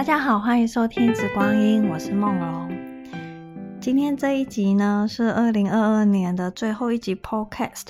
[0.00, 2.70] 大家好，欢迎收听《紫光音》，我是梦龙。
[3.82, 7.88] 今天这一集呢是二零二二年的最后一集 Podcast，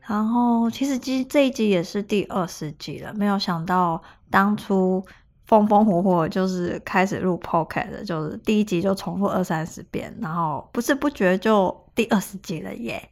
[0.00, 3.14] 然后其实这这一集也是第二十集了。
[3.14, 5.06] 没有想到当初
[5.46, 13.10] 风风火火就是开始录 Podcast，就是第一集就重复二三十遍，然后不知不觉就第二十集了耶。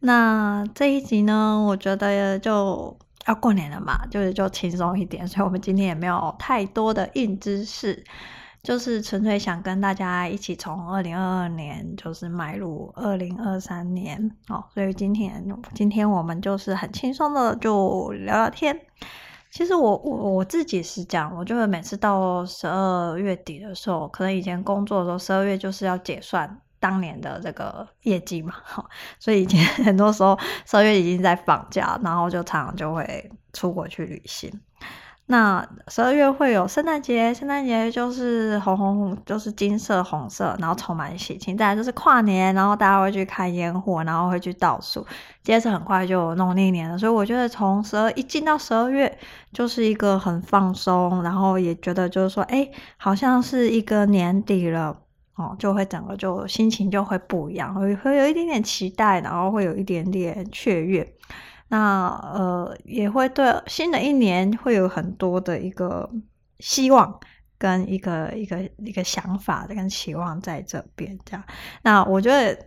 [0.00, 2.96] 那这一集呢，我觉得就
[3.28, 8.04] 要过年了嘛，就是就轻松一点，所以我们今天也没有太多的硬知识。
[8.60, 18.78] 就是纯粹想跟大家一起从二零二二年就是迈入二零二三年哦，所以今天今天我们就是很轻松的就聊聊天。
[19.50, 28.84] 其实我我我自己是这样，我就是每次到十二月底的时候，可能以前工作的时候十二月就是要结算当年的这个业绩嘛，哈
[29.18, 34.60] 所以以前 很多时候十二月已经在放假，然后就常常就会出国去旅行。
[35.30, 41.54] 那十二月会有圣诞节，圣诞节就是红红，就是金色、红色，然后充满喜庆。
[41.54, 45.06] 再来就是跨年，然后大家会去看烟火，然后会去倒数，
[45.42, 46.96] 接着很快就农历年了。
[46.96, 49.18] 所以我觉得从十二一进到十二月，
[49.52, 54.96] 就是一个很放松，然后也觉得就是说，哎，好像是一个年底了
[55.38, 61.14] 哦，就会整个就心情就会不一样，会会有一点点期待，然后会有一点点雀跃。
[61.68, 66.10] 那呃，也会对新的一年会有很多的一个
[66.58, 67.20] 希望
[67.56, 71.44] 跟一个一个一个想法跟期望在这边这样。
[71.82, 72.58] 那我觉得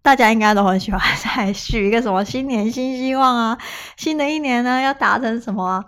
[0.00, 3.58] 大家应该都很喜欢 再许一个什么新年新希望啊，
[3.96, 5.84] 新的一年呢要达成什么啊？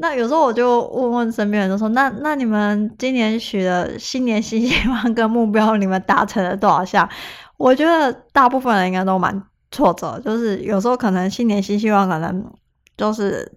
[0.00, 7.08] 那有时候我就问问身边人，就说那那你们今年许的新年新希望跟目标，你们达成了多少项？
[7.56, 9.42] 我觉得大部分人应该都蛮。
[9.72, 12.44] 挫折就是有时候可能新年新希望，可能
[12.96, 13.48] 就是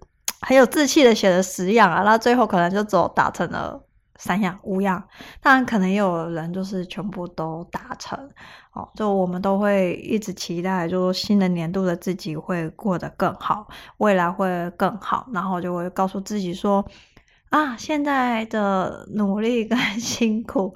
[0.42, 3.82] 很有志气的写了十样啊，那最后可能就只有达成了
[4.16, 5.02] 三样、五样。
[5.40, 8.18] 当然，可能也有人就是全部都达成
[8.72, 8.88] 哦。
[8.94, 13.66] 就我们都会一直期待，就新的年度的自己会过得更好，
[13.98, 16.84] 未来会更好，然后就会告诉自己说
[17.50, 20.74] 啊，现在的努力跟 辛苦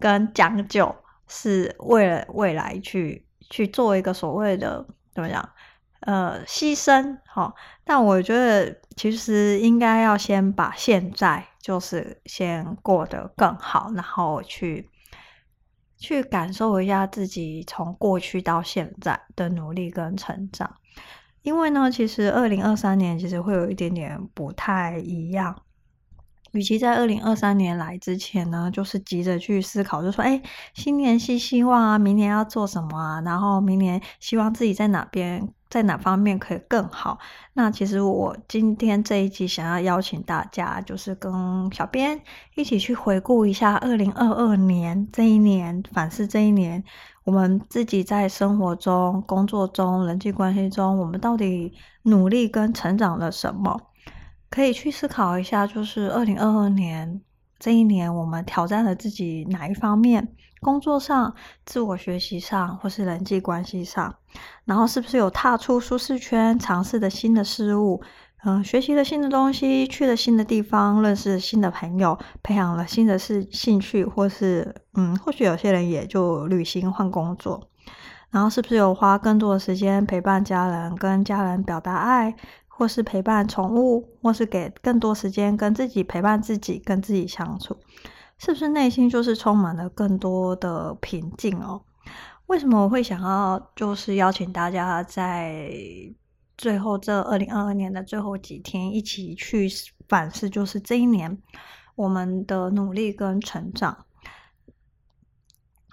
[0.00, 0.94] 跟讲究，
[1.26, 3.24] 是为了未来去。
[3.50, 4.84] 去做一个所谓的
[5.14, 5.48] 怎么讲，
[6.00, 14.90] 呃，牺牲，好，但我觉得其实应该要先把现在就是先过得更好，然后去
[15.96, 20.74] 去感受一下自己从过去到现在的努力跟成长，
[21.42, 25.62] 因为呢，其实二零二三年其实会有一点点不太一样。
[26.58, 30.42] 与其在二零二三年来之前呢，就是急着去思考，就说，哎，
[30.74, 33.20] 新年新希望啊，明年要做什么啊？
[33.24, 37.20] 然后明年希望自己在哪边，在哪方面可以更好。
[37.52, 42.20] 那其实我今天这一集想要邀请大家，就是跟小编
[42.56, 46.82] 一起去回顾一下二零二二年这一年，反思这一年
[47.22, 53.80] 我们自己在生活中、工作中、人际关系中，我们到底努力跟成长了什么？
[54.50, 57.20] 可以去思考一下，就是二零二二年
[57.58, 60.28] 这一年，我们挑战了自己哪一方面？
[60.60, 64.16] 工作上、自我学习上，或是人际关系上，
[64.64, 68.02] 然后是不是有踏出舒适圈，尝试的新的事物？
[68.44, 77.68] 嗯、学习了新的东西，去了新的地方，认识新的朋友，培养了新的事兴趣，或是嗯，或许有些人也就旅行换工作。
[78.30, 82.36] 然后是不是有花更多的时间陪伴家人，跟家人表达爱？
[82.78, 87.76] 或是陪伴宠物，或是给更多时间跟自己陪伴自己，跟自己相处，
[88.38, 91.82] 是不是内心就是充满了更多的平静哦？
[92.46, 95.72] 为什么我会想要就是邀请大家在
[96.56, 99.68] 最后这二零二二年的最后几天一起去
[100.08, 101.36] 反思，就是这一年
[101.96, 104.06] 我们的努力跟成长？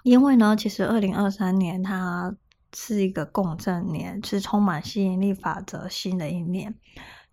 [0.04, 2.36] 因为呢，其实二零二三年它。
[2.78, 6.74] 是一个共振年，是充满吸引力法则新的一年。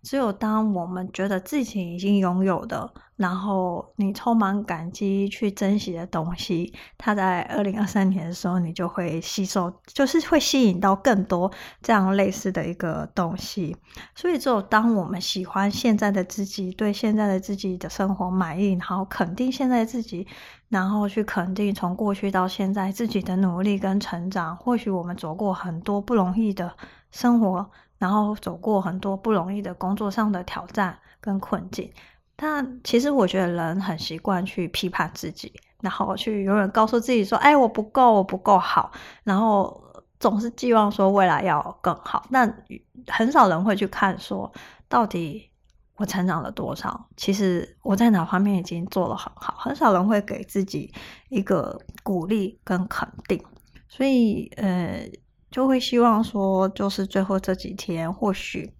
[0.04, 11.50] 只有当我们觉得自己已经拥有的，然后你充满感激去珍惜的东西，它在二零二三年的时候，你就会吸收，就是会吸引到更多
[11.80, 13.74] 这样类似的一个东西。
[14.14, 20.26] 所以，只有当我们喜欢现在的自己，对现在的自己的生活满意，然后肯定现在自己，
[20.68, 24.54] 然后去肯定从过去到现在自己的努力跟成长。
[24.54, 26.76] 或许我们走过很多不容易的
[27.10, 27.70] 生活。
[27.98, 31.92] 然后走过很多不容易的工作上的挑战跟困境，
[32.36, 38.92] 但其实我觉得人很习惯去批判自己，然后去永远告诉自己说：“哎，我不够，我不够好。”
[39.24, 39.82] 然后
[40.18, 42.64] 总是寄望说未来要更好，但
[43.06, 44.52] 很少人会去看说
[44.88, 45.50] 到底
[45.96, 47.08] 我成长了多少？
[47.16, 50.92] 其实我在哪方面已经做得很好，很少人会给自己
[51.28, 53.42] 一个鼓励跟肯定，
[53.88, 55.08] 所以呃，
[55.54, 58.74] 就会希望说，就是最后这几天，或许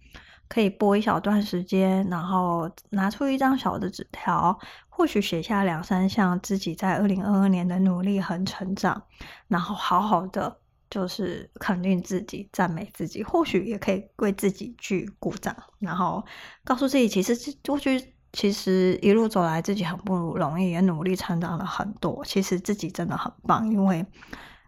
[0.49, 9.01] 可以播一小段时间，然后拿出一张小的纸条，或许写下两三项自己在二零二二年的努力和成长，
[9.47, 10.57] 然后好好的。
[10.91, 16.25] 就是肯定自己，赞美自己，或许也可以为自己去鼓掌，然后
[16.63, 17.35] 告诉自己，其实
[17.67, 22.25] 过去其实一路走来，自己很不容易，也努力成长了很多。
[22.25, 24.07] 其实自己真的很棒，因为，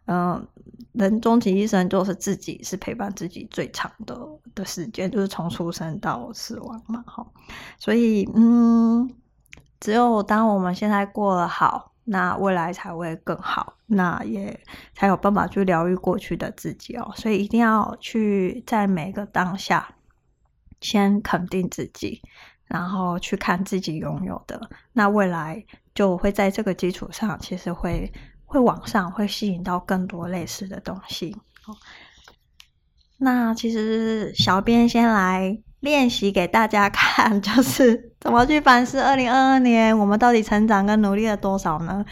[0.07, 0.47] 嗯、
[0.93, 4.19] 人终其一生就是自己是陪伴自己最长的
[4.55, 7.27] 的时间，就是从出生到死亡嘛，哈。
[7.79, 9.09] 所以，嗯，
[9.79, 11.93] 只有当我们现在过得好。
[12.09, 14.61] 那未来才会更好，那也
[14.95, 17.11] 才有办法去疗愈过去的自己哦。
[17.17, 19.93] 所以一定要去在每个当下，
[20.81, 22.23] 先肯定自己，
[22.67, 24.71] 然后去看自己拥有的。
[24.93, 25.67] 那未来
[25.97, 28.13] 就会在这个基础上，其实会
[28.47, 31.37] 会往上，会吸引到更多类似的东西。
[33.19, 35.59] 那其实小编先来。
[35.81, 42.05] 练习给大家看，就是怎么去反思二零二二年我们到底成长跟努力了多少呢？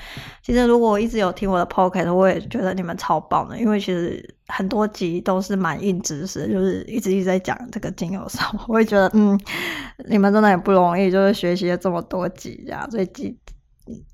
[0.42, 9.36] 其实如果我一直有听我的 podcast，我也觉得你们超棒的，因为其实很多集都是蛮硬知识，就是一直一直在讲这个精油上，我会觉得嗯，
[10.08, 13.36] 你们真的很不容易，就是学习了这么多集这样，所以记，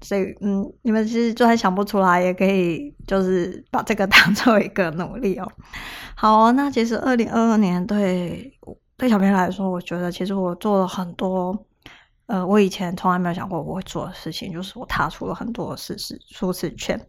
[0.00, 5.50] 所以嗯，你们其实就算想不出来，也可以就是把这个 当做一个努力哦。
[6.14, 8.56] 好，那其实二零二二年对。
[8.96, 11.58] 对小编来说，我觉得其实我做了很多，
[12.26, 17.00] 呃，我以前从来没有想过我会做的事情，就是我踏出了很多的舒适舒适圈。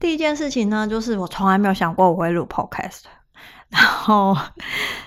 [0.00, 3.02] 第一件事情呢，就是我从来没有想过我会录 podcast。
[3.68, 4.34] 然后，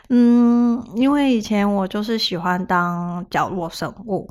[0.10, 4.30] 嗯，因为以前我就是喜欢当角落生物，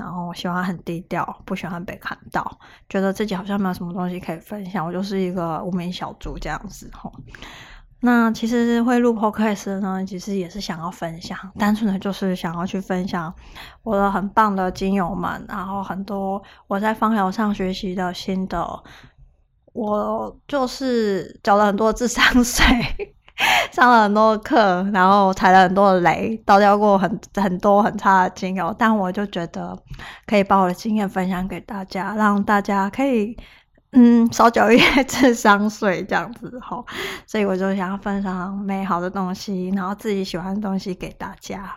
[0.00, 2.58] 然后喜欢很低调，不喜欢被看到，
[2.88, 7.12] 觉得自己好像没有什么东西可以分享，我就是一个无名小卒这样子吼。
[8.00, 13.32] 那其实会录 podcast 呢，其实也是想要分享，单纯的就是想要去分享
[13.82, 18.82] 我的很棒的精油们，然后很多我在芳疗上学习的心得。
[19.72, 22.64] 我就是缴了很多智商税，
[23.72, 29.76] 上了很多课，然后踩了很多的雷，倒掉过很很多很差的精油，但我就觉得
[30.26, 33.36] 可以把我的经验分享给大家，让大家可以。
[33.92, 36.86] 嗯，少缴一些智商税这样子吼，
[37.26, 41.76] 所以我就想要分享美好的东西，然后自己喜欢的东西给大家。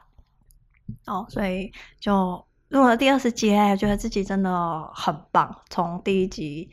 [1.07, 3.49] 哦，所以就录了第二十集，
[3.79, 5.55] 觉得自己真的很棒。
[5.71, 6.69] 从第一集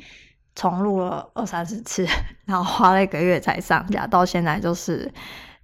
[0.60, 2.06] 重录了二三十次，
[2.44, 5.10] 然后花了一个月才上架，到现在就是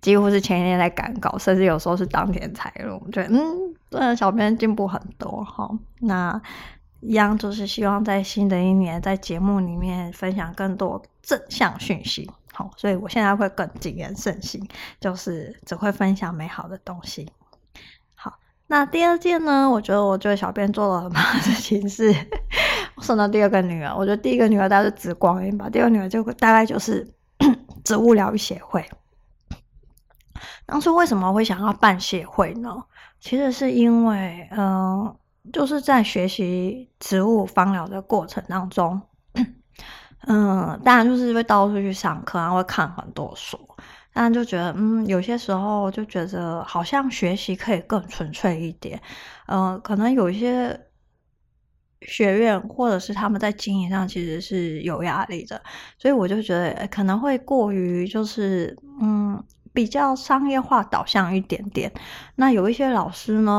[0.01, 3.03] 几乎是前一天在赶稿，甚至有时候是当天才录。
[3.05, 5.71] 我觉得嗯，真的小编进步很多哈。
[6.01, 6.41] 那。
[7.03, 12.29] 一样就是希望在新的一年，在节目里面分享更多正向讯息。
[12.53, 14.67] 好，所以我现在会更谨言慎行，
[14.99, 17.31] 就是只会分享美好的东西。
[18.69, 19.69] 那第二件呢？
[19.71, 22.15] 我觉得我觉得小编做了很棒的事情是，
[22.97, 23.95] 我生了第二个女儿。
[23.95, 27.07] 我觉得第一个女儿大概是紫光音吧，第二个女儿就大概就是
[27.85, 28.85] 植物疗愈协会。
[30.67, 32.85] 当初为什么会想要办协会呢？
[33.21, 35.17] 其实是因为，嗯、呃。
[35.53, 39.01] 就是在学习植物芳疗的过程当中，
[40.27, 43.57] 嗯，当然就是会到处去上课，然后会看很多书，
[44.19, 48.99] 但就觉得，嗯，有些时候就觉得好像学习可以更纯粹一点，
[49.49, 50.79] 嗯，可能有一些
[52.01, 55.63] 学院或者是他们在经营上其实是有压力的，
[55.99, 59.43] 所以我就觉得可能会过于就是，嗯。
[59.77, 61.93] 比较商业化导向一点点，
[62.37, 63.53] 那有一些老师呢，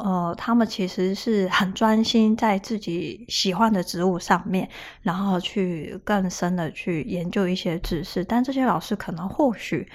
[0.00, 4.68] 呃，他们其实是很专心在自己喜欢的植物上面，
[5.00, 9.88] 然后去更深的去研究一些知识，但这些老师可能或许，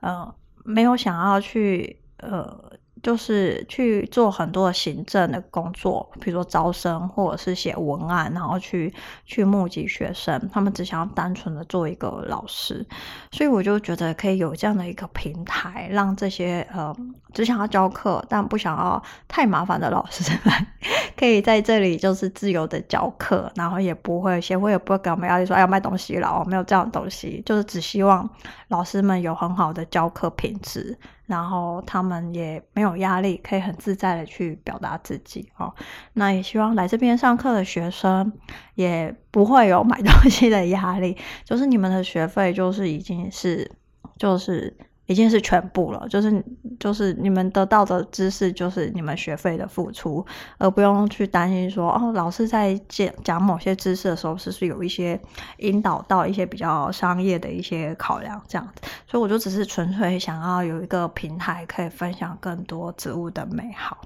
[0.00, 0.34] 呃，
[0.64, 2.79] 没有想要去，呃。
[3.02, 8.92] 就是去做很多行政的工作，比如说招生或者是写文案，然后去
[9.24, 10.48] 去募集学生。
[10.52, 12.86] 他们只想要单纯的做一个老师，
[13.32, 16.94] 所以我就觉得可以有这样的一个平台，让这些呃
[17.32, 20.66] 只想要教课但不想要太麻烦的老师们，
[21.16, 28.28] 可以在这里就是自由的教课，然后也不会协会也不会给我们压力说，要卖东西了，没有这样的东西，就是只希望
[28.68, 30.98] 老师们有很好的教课品质。
[31.30, 35.72] 然后他们也没有压力，可以很自在的去表达自己哦。
[36.14, 38.32] 那也希望来这边上课的学生
[38.74, 43.70] 也不会有买 东西的压力，就是你们的学费就是已经是
[44.18, 46.44] 就是已经是全部了，就是
[46.80, 50.26] 就是你们得到的知识就是你们学费的付出，
[50.58, 55.20] 而不用去担心说哦，老师在讲讲某些知识的时候，是不是有一些
[55.58, 58.82] 引导到一些比较商业的一些考量这样子。
[59.06, 63.98] 所以我就只是纯粹想要有一个平台，可以分享更多植物的美好。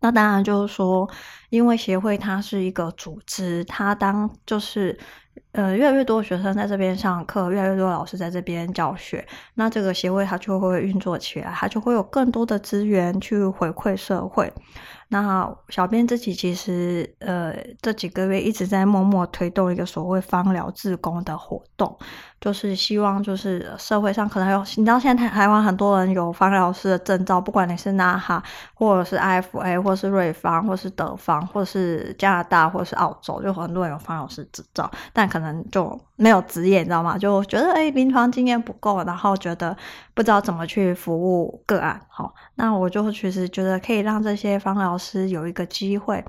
[0.00, 1.08] 那当然就是说，
[1.48, 4.98] 因为协会它是一个组织，它当就是。
[5.54, 14.52] 呃，越来越多学生在这边上课，越来越多老师在这边教学，那这个协会它就会运作起来，它就会有更多的资源去回馈社会。
[15.08, 21.96] 那小编自己其实呃这几个月一直在默默推动一个所谓芳疗自工的活动，
[22.40, 28.42] 就是希望就是社会上可能有，你知道现在台台湾很多人有芳疗师的证照，不管你是 NAHA
[28.74, 37.18] 或者是 IFA 或是瑞芳或是德芳或是加拿大或是澳洲，就很多人有芳疗师执照，但可能就没有职业，你知道吗？
[37.18, 39.76] 就觉得诶临床经验不够，然后觉得
[40.14, 42.00] 不知道怎么去服务个案。
[42.08, 46.24] 好，那我就其实觉得可以让这些芳疗师有一个机会，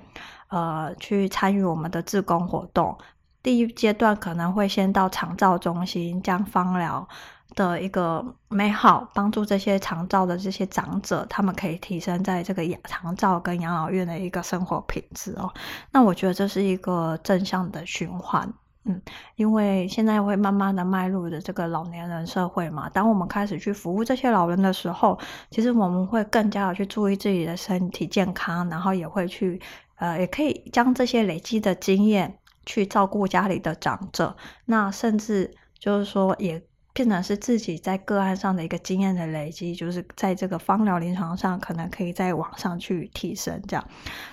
[0.47, 2.97] 呃，去参与我们的志工活动。
[3.43, 7.07] 第一阶段可能会先到长照中心，将芳疗
[7.53, 15.53] 的一个美好帮助这些长照的这些长者，他们可以提升在这个养长照跟养老院的一个生活品质哦。
[15.91, 18.51] 那我觉得这是一个正向的循环。
[18.85, 19.01] 嗯，
[19.35, 29.59] 因为现在会慢慢的迈入的这个老年人社会嘛，当我们开始去服务这些老人的时候，其实我们会更加的去注意自己的身体健康，然后也会去，
[29.97, 36.61] 呃，也可以将这些累积的经验去照顾家里的长者，那甚至就是说也。
[36.95, 43.85] 变成是自己在个案上的一个经验的累积，就是在这个芳疗临床上，可能可以再往上去提升，这样。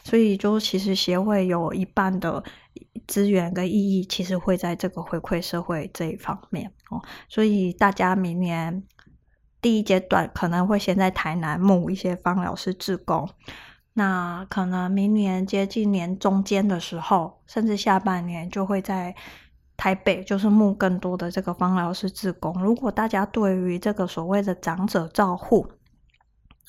[0.05, 2.41] 所以，就其实协会有一半的
[3.07, 7.03] 资源跟意义，其实会在这个回馈社会这一方面哦。
[7.29, 8.83] 所以，大家明年
[9.61, 13.29] 第一阶段可能会先在台南募一些方疗师志工，
[13.95, 19.15] 那可能明年接近年中间的时候，甚至下半年就会在。
[19.75, 22.53] 台北就是募更多的这个方疗师志工。
[22.63, 25.67] 如果大家对于这个所谓的长者照护，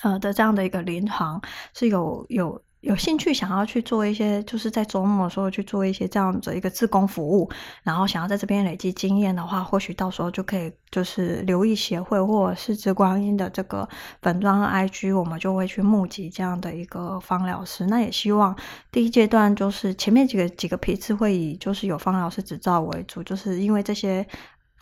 [0.01, 1.39] 呃的这样的一个临床
[1.75, 2.60] 是有有。
[2.84, 7.50] 有兴趣想要去做一些，就是在周末的时候去做一些这样子一个志工服务，
[7.82, 13.88] 然后想要在这边累积经验的话，或许到时候就可以就是留意协会或者是植光音的这个
[14.22, 17.86] 粉专 IG，我们就会去募集这样的一个芳疗师。
[17.88, 18.54] 那也希望
[18.92, 24.28] 第一阶段就是前面几个几个批次会以就是有芳疗师执照为主，就是因为这些。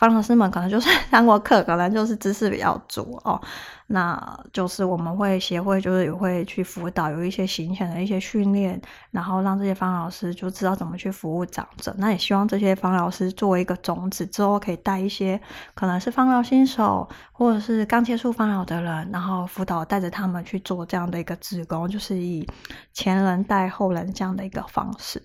[0.02, 3.40] 方老师们可能就是上过课，可能就是知识比较足哦。
[3.86, 8.80] 那就是我们会协会就是也会去辅导，有一些行前的一些训练，
[9.12, 11.94] 然后让这些方老师就知道怎么去服务长者。
[11.98, 15.40] 那也希望这些方老师作为一个种子，之后可以带一些
[15.74, 22.44] 可能是方老新手或者是刚接触方老的人，然后辅导带着他们去做这样的一个志工，就是以
[22.92, 25.22] 前人带后人这样的一个方式。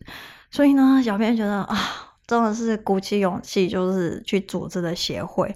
[0.52, 1.76] 所以呢，小编觉得啊。
[2.28, 5.56] 真的是鼓起勇气，就是去组织的协会。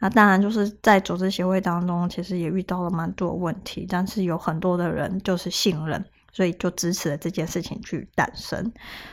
[0.00, 8.72] 那当然就是在组织协会当中，其实也遇到了蛮多问题，但是有很多的人就是信任，所以就支持了这件事情去诞生。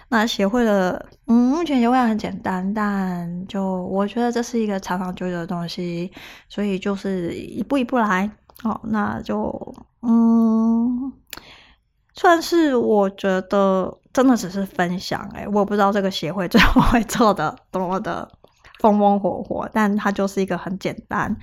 [0.10, 6.12] 那协会的，嗯，目前协会很简单，但就我觉得这是一个长长久久的东西，
[6.50, 8.30] 所以就是一步一步来。
[8.64, 11.14] 哦，那就嗯。
[12.18, 18.26] 算是我觉得真的只是分享诶，我不知道这个协会最后会做的多么的
[18.80, 21.36] 风风火火，但它就是一个很简单，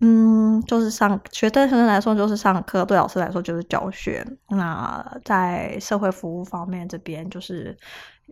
[0.00, 4.22] 嗯，就是上学对学生来说就是上课，对老师来说就是教学。
[4.50, 7.74] 那在社会服务方面这边，就是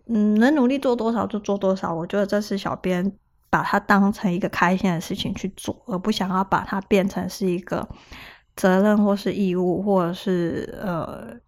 [0.07, 1.91] 嗯，能努力做多少就做多少。
[1.91, 3.11] 我觉得这是小编
[3.49, 7.89] 把它当成一个开心的事情去做，而不想要把它变成是一个
[8.55, 11.43] 责任或是义务，或者是呃。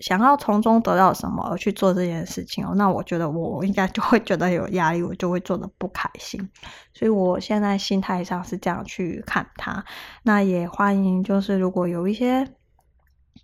[0.00, 6.50] 想要从中得到什么而去做这件事情哦，那我觉得我应该就会觉得有压力，我就会做的不开心。
[6.92, 9.84] 所以我现在心态上是这样去看它。
[10.22, 12.48] 那也欢迎，就是如果有一些。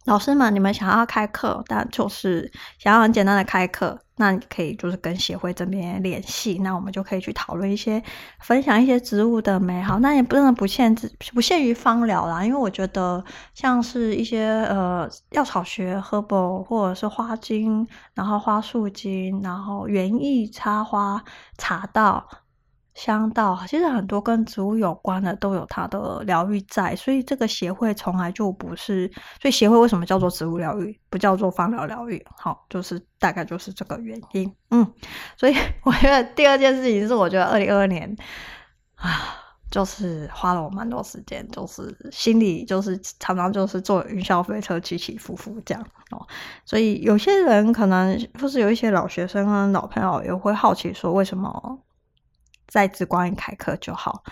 [0.05, 8.03] 老师们，你们想要开课，但就是想要很简单的开课，那你可以就是跟协会这边联系，那我们就可以去讨论一些，
[8.41, 9.99] 分享一些植物的美好。
[9.99, 13.23] 那也不能不限制，不限于芳疗啦，因为我觉得
[13.55, 21.23] 像是一些呃药草学、herbal 或者是花精，然后花束精，然后园艺插花、
[21.59, 22.27] 茶道。
[22.97, 29.07] 香道其实很多跟植物有关的都有它的疗愈在，所以这个协会从来就不是，
[29.41, 32.25] 所以协会为什么叫做植物疗愈，不叫做芳疗疗愈？
[32.39, 34.51] 好，就是大概就是这个原因。
[34.71, 34.91] 嗯，
[35.37, 38.17] 所以 我觉得第二件事情是，我觉得二零二二年
[38.95, 39.11] 啊，
[39.71, 46.27] 就是花了我蛮多时间，就是心里就是常常就是坐云霄飞车起起伏伏这样哦。
[46.65, 51.79] 所以有些人可能或是有一些老学生跟老朋友也会好奇说，为什么
[52.69, 54.23] 在直光阴开课就好，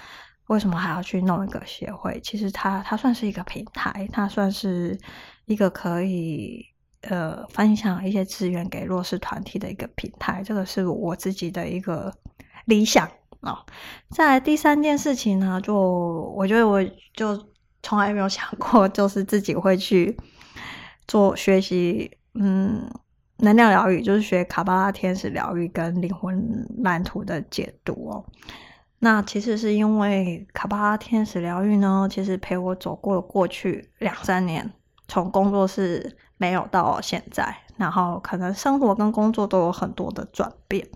[0.49, 2.21] 为什么还要去弄一个协会？
[2.21, 4.99] 其实它它算是一个平台，它算是
[5.47, 6.64] 一个可以
[7.03, 10.43] 呃分享一些资源给弱势团体的一个平台。
[10.45, 12.12] 这个是我自己的一个
[12.67, 13.09] 理想。
[13.41, 13.59] 哦，
[14.11, 15.75] 再来第三件事情呢，就
[16.35, 17.38] 我觉得我就
[17.83, 20.17] 从来没有想过，就是自己会去
[21.07, 22.91] 做学习，嗯，
[23.45, 28.25] 能量疗愈，就是学卡巴拉天使疗愈跟灵魂蓝图的解读哦。
[28.99, 34.73] 那其实是因为卡巴拉天使疗愈呢，其实陪我走过了过去两三年，
[35.07, 40.89] 从工作室没有到现在，然后可能生活跟工作都有很多的转变，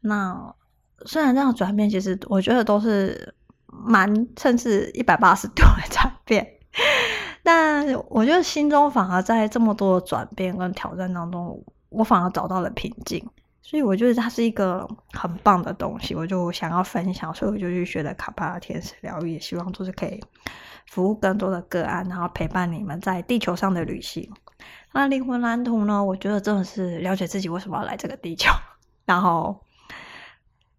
[0.00, 0.54] 那。
[1.04, 3.34] 虽然这样转变，其实我觉得都是
[3.66, 6.44] 蛮甚至一百八十度的转变，
[7.46, 13.24] 但我觉得心中反而在这么多的转变跟挑战当中，我反而找到了平静。
[13.62, 20.20] 所以我觉得它是一个很棒的东西，我就想要分享，所以我就去学了卡巴拉天使疗愈，也希望就是可以
[20.86, 24.28] 服务更多的个案，然后陪伴你们在地球上的旅行。
[24.92, 26.02] 那灵魂蓝图呢？
[26.04, 28.50] 我觉得真的是了解自己为什么要来这个地球，
[29.04, 29.60] 然后。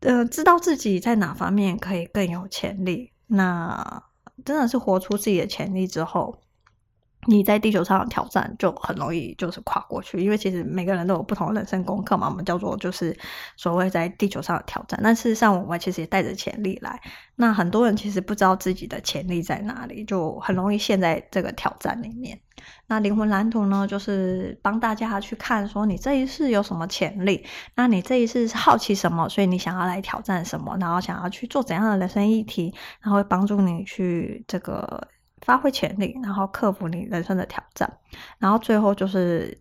[0.01, 4.03] 呃，知道自己在哪方面可以更有潜力，那
[4.45, 6.37] 真的是活出自己的潜力之后，
[7.27, 10.19] 你在地球上的挑战就很容易就是跨过去。
[10.19, 13.15] 因为其实每个人都有不同的人生功课嘛，我们叫做就是
[13.55, 14.99] 所谓在地球上的挑战。
[15.03, 16.99] 但事实上，我们其实也带着潜力来。
[17.35, 22.39] 那很多人其实不知道自己的潜力在哪里，就很容易陷在这个挑战里面。
[22.87, 35.07] 那灵魂蓝图呢，就是帮大家去看，说你这一世有什么潜力，那你这一世是好奇什么，所以你想要来挑战什么，然后想要去做怎样的人生议题，然后会帮助你去这个
[35.41, 37.91] 发挥潜力，然后克服你人生的挑战，
[38.39, 39.57] 然后最后就是。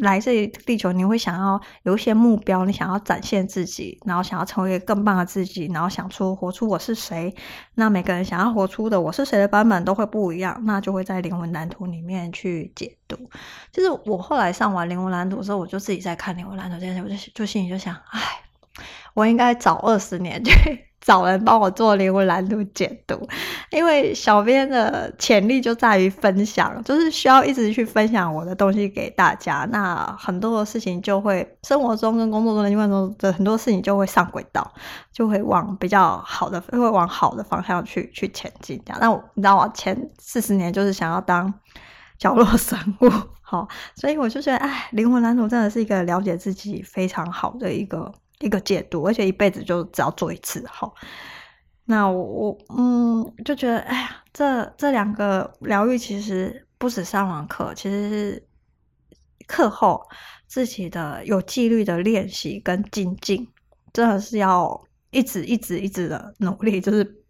[0.00, 7.36] 来这地球，你会想要有一些目标，你想要展现自己，然后想要成为更棒的自己，然后想出活出我是谁。
[7.74, 13.28] 那每个人想要活出的我是谁的版本都会不一样，那就会在灵魂蓝图里面去解读。
[13.70, 18.20] 就是我后来上完灵魂蓝图之后，我就自己在看灵魂蓝图这件事，我就就心里就想，哎，
[19.12, 20.52] 我应该早二十年去。
[21.02, 23.28] 找人帮我做灵魂蓝图解读，
[23.70, 29.68] 因为小编的潜力就在于分享，就是需要一直去分享我的东西给大家。
[29.72, 34.72] 那很多的事情就会生活中跟工作中的因为中的很多事情就会上轨道，
[35.12, 38.80] 就会往比较好的，会往好的方向去去前进。
[38.86, 41.52] 这样，那我你知道我前四十年就是想要当
[42.16, 43.10] 角落生物，
[43.42, 48.12] 好，所以我就觉得，哎，灵魂蓝图真的是一个了解自己非常好的一个。
[48.42, 50.92] 一个解读，而且一辈子就只要做一次，哈。
[51.84, 58.46] 那我我嗯就觉得，哎呀，这这两个疗愈其实不止上完课，其实是
[59.46, 60.00] 课后
[60.46, 63.46] 自己的有纪律的练习跟精进，
[63.92, 67.24] 真的是要一直一直一直的努力，就是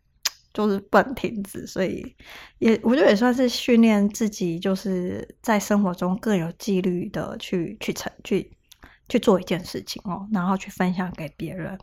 [0.53, 1.67] 就是不能停止。
[1.67, 2.15] 所以
[2.59, 8.53] 也我觉得也算是训练自己，就是在生活中更有纪律的去去成去。
[9.13, 11.79] 去做一件事情哦，然后去分享给别人，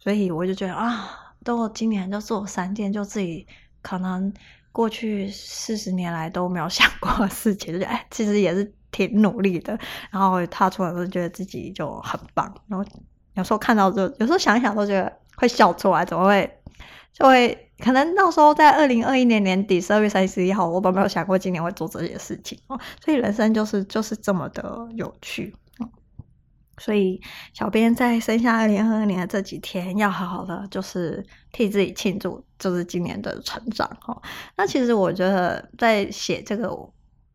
[0.00, 1.08] 所以我就觉得啊，
[1.44, 3.46] 都今年就做三件，就自己
[3.80, 4.34] 可能
[4.72, 9.78] 过去四十年来都没有想过的事情，就哎，其实也是挺努力的。
[10.10, 12.52] 然后踏出来都觉得自己就很棒。
[12.66, 12.84] 然后
[13.34, 16.60] 有时候看到就，有时候想一想都觉得会笑出来，怎么会
[17.12, 22.76] 就会可能到时候在二零二一年年底十二月三十一号，我都没有想过今年会做这些事情哦。
[23.04, 25.54] 所以人生就是就是这么的有趣。
[26.78, 27.20] 所以，
[27.52, 34.20] 小编在生下二零二二年的这几天，要好好的，就是替自己庆祝，就是今年的成长哈。
[34.56, 36.70] 那其实我觉得，在写这个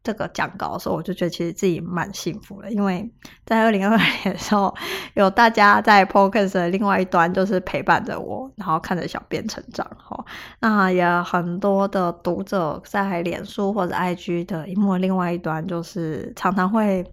[0.03, 3.10] 这个讲稿的时候，我就觉得其实自己蛮幸福的，因为
[3.45, 4.73] 在二零二二年的时候，
[5.13, 10.25] 有大家在 p o c u s 的另外一端，就是陪伴着我，然后看着小编成长哈。
[10.60, 17.06] 那也有很多的读者在脸书或者 IG 的萤幕另外一端，就是常常会。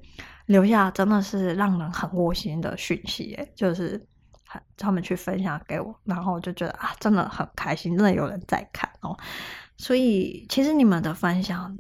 [0.51, 4.05] 留下真的是让人很窝心的讯息，诶，就是
[4.77, 9.17] 他们去分享给我，然后我就觉得啊，真的很开心，真的有人在看哦。
[9.77, 11.79] 所以其实你们的分享，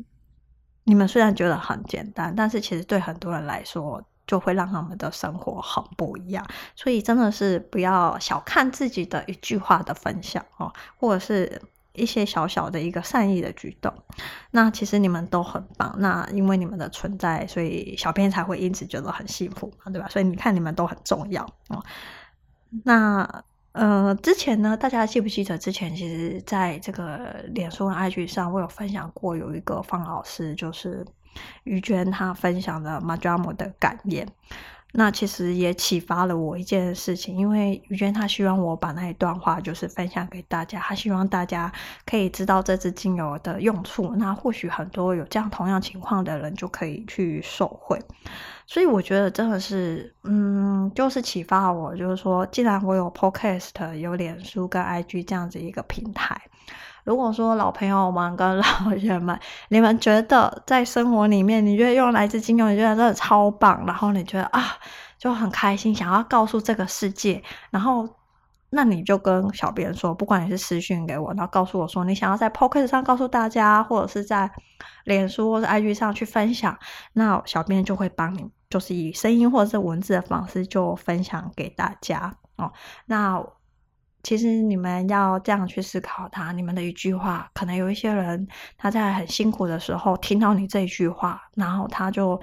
[0.84, 6.46] 你们虽然觉得很简单，但是其实对很多人来说，就会让他们的生活很不一样。
[6.76, 11.60] 所以真的是不要小看自己的一句话的分享哦，或者是。
[11.92, 13.92] 一些小小的一个善意的举动，
[14.50, 15.94] 那其实你们都很棒。
[15.98, 20.08] 那因为你们的存在，所以小编才会因此觉得很幸福嘛，对吧？
[20.08, 21.84] 所以你看，你们都很重要哦。
[22.84, 31.06] 那呃，之前呢，大家记不记得之前其实在这个脸书和 IG 上，我有分享过有一个方老师，就是
[31.64, 34.26] 于娟她分享的玛扎姆的感言。
[34.92, 41.72] 那其实也启发了我一件事情，因为于娟她希望我把那一段话就是分享给大家，她希望大家
[42.04, 44.14] 可以知道这支精油的用处。
[44.16, 48.00] 那或许很多有这样同样情况的人就可以去受惠。
[48.66, 56.40] 所以我觉得真的是，嗯，就是启发我，就是说，既然我有 Podcast、有脸书跟 IG 这样子一个平台。
[57.10, 58.62] 如果说老朋友们跟老
[58.96, 59.36] 学们，
[59.68, 64.62] 你们觉得在生活里面，你觉得用来自精油，你觉得真的超棒，然后你觉得啊
[65.18, 68.08] 就很开心，想要告诉这个世界，然后
[68.70, 74.48] 那你就跟小编说，不管你是私讯给我，然后告诉我说你想要在 p o c a s t 上告诉大家，或者是在
[75.02, 76.78] 脸书或者 IG 上去分享，
[77.14, 82.70] 那小编就会帮你，就是以声音或者是文字的方式就分享给大家哦。
[83.06, 83.44] 那。
[84.22, 92.40] 其实你们要这样去思考它，你们的一句话，可能有一些人他在很辛苦的时候听到你这一句话，然后他就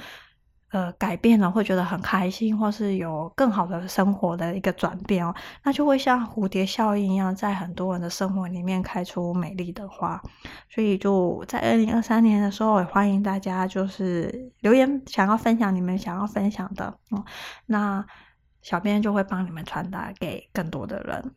[0.72, 10.22] 呃改变了，会觉得很开心，或是有更好的生活的一个转变哦，那就会像蝴蝶效应一样，在很多人的生活里面开出美丽的花。
[10.70, 17.24] 所以就在二零二三年的时候，也欢迎大家就是留言想要分享你们想要分享的哦，
[17.66, 18.06] 那
[18.62, 21.34] 小编就会帮你们传达给更多的人。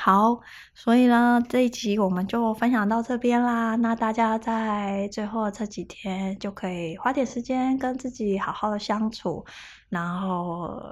[0.00, 0.40] 好，
[0.74, 3.76] 所以呢，这一集我们就分享到这边啦。
[3.76, 9.44] 那大家在最后这几天就可以花点时间跟自己好好的相处，
[9.90, 10.82] 然后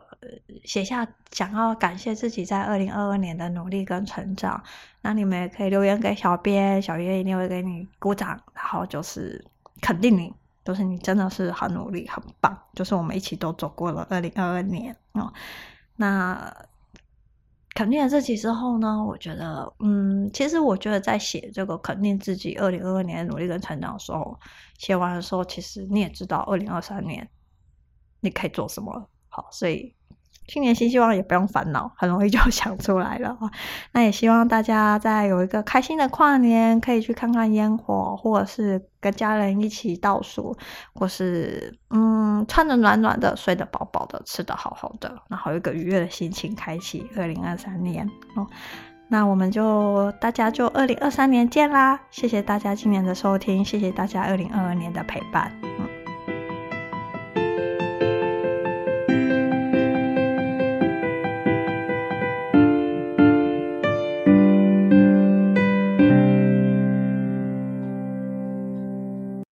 [0.65, 4.63] 写下想要感谢自己在二零二二年的努力跟成长。
[5.01, 9.45] 那你们也可以留言给小编，小编一定会给你鼓掌，然后就是
[9.81, 10.33] 肯定你，
[10.65, 12.57] 就是你真的是很努力，很棒。
[12.75, 15.33] 就是我们一起都走过了二零二二年哦。
[15.97, 16.55] 那。
[17.75, 24.39] 肯定了自己之后呢，我觉得，嗯，其实我觉得在写这个肯定自己二零二二年努力跟成长的时候，
[24.79, 27.29] 写完的时候，其实你也知道二零二三年
[28.21, 29.09] 你可以做什么。
[29.29, 29.95] 好，所以。
[30.51, 33.39] 新年新希望也不用烦恼，很容易就 想出来了。
[33.93, 40.57] 那也希望大家在有一个开心的跨年，可以去看看烟火，或者是跟家人一起倒数，
[40.93, 48.45] 或是嗯穿的暖暖的，睡得饱饱的，吃得好好的，然后有一个愉悦的心情开启二零二三年哦。
[49.13, 52.01] 那我们就大家就二零二三年见啦！
[52.11, 55.53] 谢谢大家今年的收听，谢谢大家二零二二年的陪伴。
[55.63, 55.90] 嗯